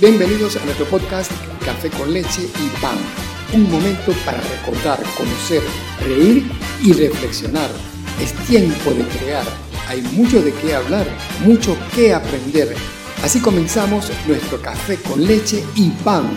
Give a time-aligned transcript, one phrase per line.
[0.00, 1.32] Bienvenidos a nuestro podcast
[1.64, 2.96] Café con leche y pan.
[3.52, 5.60] Un momento para recordar, conocer,
[6.06, 6.48] reír
[6.80, 7.68] y reflexionar.
[8.22, 9.44] Es tiempo de crear.
[9.88, 11.04] Hay mucho de qué hablar,
[11.44, 12.76] mucho que aprender.
[13.24, 16.30] Así comenzamos nuestro café con leche y pan.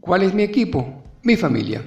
[0.00, 1.04] ¿Cuál es mi equipo?
[1.24, 1.84] Mi familia.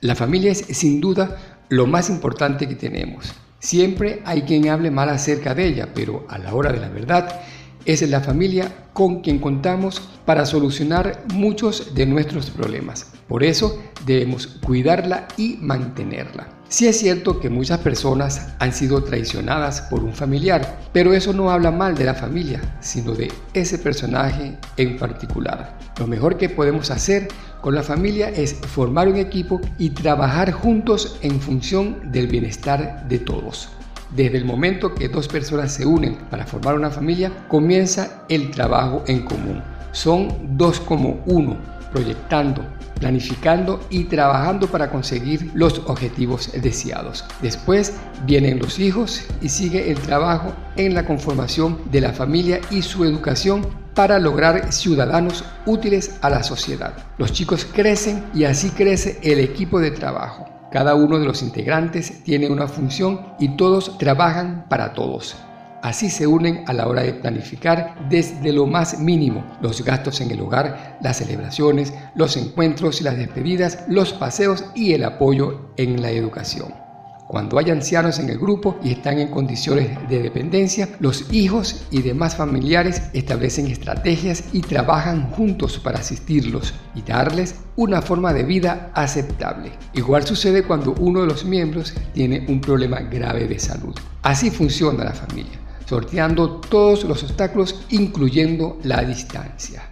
[0.00, 3.34] La familia es sin duda lo más importante que tenemos.
[3.58, 7.40] Siempre hay quien hable mal acerca de ella, pero a la hora de la verdad,
[7.86, 13.06] es la familia con quien contamos para solucionar muchos de nuestros problemas.
[13.28, 16.48] Por eso debemos cuidarla y mantenerla.
[16.68, 21.50] Sí es cierto que muchas personas han sido traicionadas por un familiar, pero eso no
[21.50, 25.78] habla mal de la familia, sino de ese personaje en particular.
[25.98, 27.28] Lo mejor que podemos hacer
[27.60, 33.20] con la familia es formar un equipo y trabajar juntos en función del bienestar de
[33.20, 33.68] todos.
[34.14, 39.02] Desde el momento que dos personas se unen para formar una familia, comienza el trabajo
[39.06, 39.62] en común.
[39.92, 41.56] Son dos como uno,
[41.92, 42.64] proyectando,
[43.00, 47.24] planificando y trabajando para conseguir los objetivos deseados.
[47.42, 47.94] Después
[48.26, 53.04] vienen los hijos y sigue el trabajo en la conformación de la familia y su
[53.04, 56.94] educación para lograr ciudadanos útiles a la sociedad.
[57.18, 60.55] Los chicos crecen y así crece el equipo de trabajo.
[60.70, 65.36] Cada uno de los integrantes tiene una función y todos trabajan para todos.
[65.82, 70.30] Así se unen a la hora de planificar desde lo más mínimo los gastos en
[70.32, 76.02] el hogar, las celebraciones, los encuentros y las despedidas, los paseos y el apoyo en
[76.02, 76.85] la educación.
[77.26, 82.02] Cuando hay ancianos en el grupo y están en condiciones de dependencia, los hijos y
[82.02, 88.92] demás familiares establecen estrategias y trabajan juntos para asistirlos y darles una forma de vida
[88.94, 89.72] aceptable.
[89.94, 93.94] Igual sucede cuando uno de los miembros tiene un problema grave de salud.
[94.22, 99.82] Así funciona la familia, sorteando todos los obstáculos, incluyendo la distancia.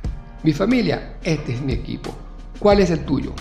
[0.44, 2.14] Mi familia, este es mi equipo.
[2.60, 3.32] ¿Cuál es el tuyo?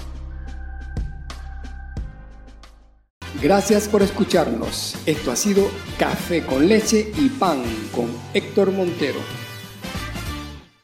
[3.42, 4.96] Gracias por escucharnos.
[5.06, 9.43] Esto ha sido Café con leche y pan con Héctor Montero.